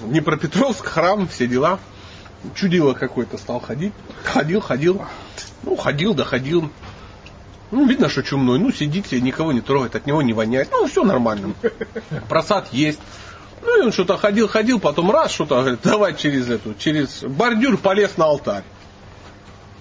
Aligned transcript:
Днепропетровск, 0.00 0.84
храм, 0.84 1.28
все 1.28 1.46
дела. 1.46 1.78
Чудило 2.54 2.94
какой-то 2.94 3.36
стал 3.38 3.60
ходить. 3.60 3.92
Ходил, 4.24 4.60
ходил. 4.60 5.02
Ну, 5.62 5.76
ходил, 5.76 6.14
доходил. 6.14 6.70
Ну, 7.70 7.86
видно, 7.86 8.08
что 8.08 8.22
чумной. 8.22 8.58
Ну, 8.58 8.72
сидит 8.72 9.06
себе, 9.06 9.20
никого 9.20 9.52
не 9.52 9.60
трогает, 9.60 9.94
от 9.94 10.06
него 10.06 10.22
не 10.22 10.32
воняет. 10.32 10.68
Ну, 10.70 10.86
все 10.86 11.04
нормально. 11.04 11.54
Просад 12.28 12.72
есть. 12.72 12.98
Ну, 13.62 13.78
и 13.78 13.84
он 13.84 13.92
что-то 13.92 14.16
ходил, 14.16 14.48
ходил, 14.48 14.80
потом 14.80 15.10
раз 15.10 15.32
что-то, 15.32 15.60
говорит, 15.60 15.80
давай 15.82 16.16
через 16.16 16.48
эту, 16.48 16.74
через 16.74 17.22
бордюр 17.22 17.76
полез 17.76 18.16
на 18.16 18.24
алтарь. 18.24 18.64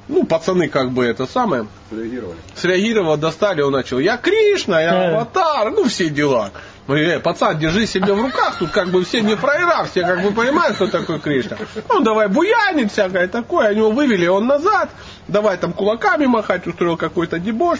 Ну, 0.09 0.25
пацаны 0.25 0.67
как 0.67 0.91
бы 0.91 1.05
это 1.05 1.25
самое. 1.27 1.67
Среагировали. 1.89 2.37
Среагировал, 2.55 3.15
достали, 3.15 3.61
он 3.61 3.71
начал, 3.71 3.99
я 3.99 4.17
Кришна, 4.17 4.81
я 4.81 5.11
аватар, 5.11 5.71
ну, 5.71 5.87
все 5.87 6.09
дела. 6.09 6.51
Ну, 6.89 6.95
э, 6.95 7.19
пацан, 7.19 7.59
держи 7.59 7.85
себя 7.85 8.15
в 8.15 8.19
руках, 8.19 8.55
тут 8.57 8.71
как 8.71 8.89
бы 8.89 9.03
все 9.05 9.21
не 9.21 9.35
фраера, 9.35 9.83
все 9.83 10.01
как 10.01 10.23
бы 10.23 10.31
понимают, 10.31 10.75
кто 10.75 10.87
такой 10.87 11.19
Кришна. 11.19 11.55
Ну, 11.87 11.99
давай 11.99 12.27
буянить 12.27 12.91
всякое 12.91 13.27
такое, 13.27 13.67
они 13.67 13.77
его 13.77 13.91
вывели, 13.91 14.25
он 14.25 14.47
назад, 14.47 14.89
давай 15.27 15.57
там 15.57 15.71
кулаками 15.71 16.25
махать, 16.25 16.65
устроил 16.65 16.97
какой-то 16.97 17.37
дебош. 17.37 17.77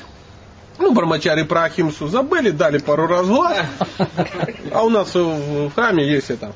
Ну, 0.77 0.94
бормочари 0.94 1.41
про 1.41 1.63
Ахимсу 1.63 2.08
забыли, 2.08 2.52
дали 2.52 2.77
пару 2.77 3.08
раз 3.08 3.26
глаз. 3.26 3.58
А 4.72 4.84
у 4.84 4.90
нас 4.90 5.16
в 5.16 5.71
храме 5.71 6.07
есть 6.07 6.30
это, 6.30 6.54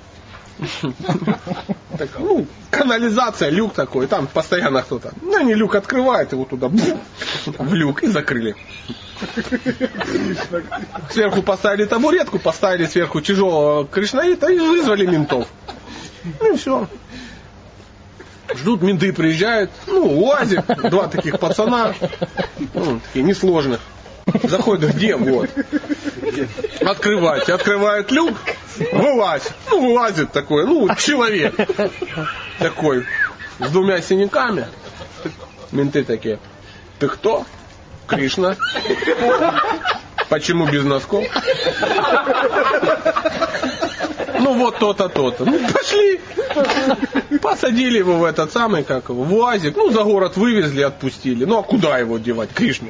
так, 1.98 2.10
ну, 2.20 2.46
канализация, 2.70 3.50
люк 3.50 3.74
такой, 3.74 4.08
там 4.08 4.28
постоянно 4.28 4.82
кто-то. 4.82 5.12
Ну, 5.22 5.36
они 5.36 5.54
люк 5.54 5.76
открывают, 5.76 6.32
его 6.32 6.46
туда 6.46 6.70
в 7.46 7.74
люк 7.74 8.04
и 8.04 8.08
закрыли. 8.08 8.56
Сверху 11.12 11.42
поставили 11.42 11.86
табуретку, 11.86 12.40
поставили 12.40 12.86
сверху 12.86 13.22
тяжелого 13.22 13.88
кришнаита 13.88 14.52
и 14.52 14.60
вызвали 14.60 15.06
ментов. 15.06 15.48
Ну 16.40 16.54
и 16.54 16.58
все. 16.58 16.88
Ждут, 18.56 18.82
менты 18.82 19.12
приезжают, 19.14 19.72
ну, 19.88 20.22
УАЗик, 20.22 20.66
два 20.90 21.08
таких 21.08 21.40
пацана, 21.40 21.94
ну, 22.74 23.00
такие 23.00 23.26
несложных. 23.26 23.80
Заходят, 24.44 24.96
где? 24.96 25.16
Вот. 25.16 25.50
Открывайте. 26.82 27.54
Открывают 27.54 28.12
люк, 28.12 28.36
вылазь. 28.92 29.50
Ну, 29.70 29.82
вылазит 29.82 30.32
такой, 30.32 30.66
ну, 30.66 30.94
человек. 30.96 31.56
Такой, 32.60 33.06
с 33.60 33.70
двумя 33.70 34.02
синяками. 34.02 34.68
Менты 35.72 36.04
такие, 36.04 36.40
ты 37.00 37.08
кто? 37.08 37.46
Кришна. 38.08 38.56
Почему 40.30 40.68
без 40.68 40.84
носков? 40.84 41.26
Ну 44.40 44.54
вот 44.56 44.78
то-то, 44.78 45.10
то-то. 45.10 45.46
Ну 45.46 45.60
пошли. 45.70 46.20
Посадили 47.42 47.98
его 47.98 48.18
в 48.18 48.24
этот 48.24 48.52
самый, 48.52 48.84
как 48.84 49.10
его, 49.10 49.24
в 49.24 49.34
УАЗик. 49.34 49.76
Ну 49.76 49.92
за 49.92 50.04
город 50.04 50.38
вывезли, 50.38 50.82
отпустили. 50.82 51.46
Ну 51.46 51.60
а 51.60 51.64
куда 51.64 51.98
его 51.98 52.18
девать? 52.18 52.54
Кришну. 52.54 52.90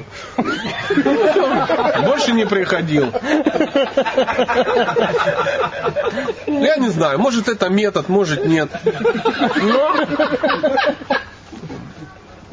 Больше 2.04 2.32
не 2.32 2.46
приходил. 2.46 3.12
Я 6.46 6.76
не 6.76 6.88
знаю, 6.88 7.18
может 7.18 7.48
это 7.48 7.68
метод, 7.68 8.08
может 8.08 8.46
нет. 8.46 8.70
Но 9.62 9.94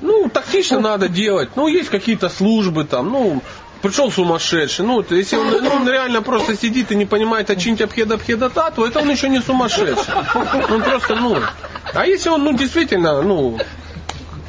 ну, 0.01 0.29
тактично 0.29 0.79
надо 0.79 1.07
делать. 1.07 1.49
Ну, 1.55 1.67
есть 1.67 1.89
какие-то 1.89 2.29
службы 2.29 2.83
там, 2.85 3.09
ну, 3.09 3.41
пришел 3.81 4.11
сумасшедший. 4.11 4.85
Ну, 4.85 5.05
если 5.09 5.37
он, 5.37 5.49
ну, 5.49 5.69
он 5.69 5.87
реально 5.87 6.21
просто 6.21 6.55
сидит 6.55 6.91
и 6.91 6.95
не 6.95 7.05
понимает, 7.05 7.49
а 7.49 7.55
чинить 7.55 7.81
обхеда 7.81 8.15
обхеда 8.15 8.49
то 8.49 8.85
это 8.85 8.99
он 8.99 9.09
еще 9.09 9.29
не 9.29 9.41
сумасшедший. 9.41 10.13
Он 10.69 10.81
просто, 10.81 11.15
ну. 11.15 11.37
А 11.93 12.05
если 12.05 12.29
он, 12.29 12.43
ну, 12.43 12.53
действительно, 12.53 13.21
ну, 13.21 13.57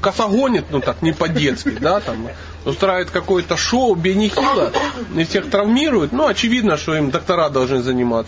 косогонит, 0.00 0.66
ну 0.70 0.80
так, 0.80 1.02
не 1.02 1.12
по-детски, 1.12 1.70
да, 1.80 2.00
там, 2.00 2.28
устраивает 2.64 3.10
какое-то 3.10 3.56
шоу, 3.56 3.94
бенихило, 3.94 4.72
и 5.16 5.24
всех 5.24 5.50
травмирует, 5.50 6.12
ну, 6.12 6.26
очевидно, 6.26 6.76
что 6.76 6.96
им 6.96 7.10
доктора 7.10 7.48
должны 7.48 7.82
заниматься. 7.82 8.12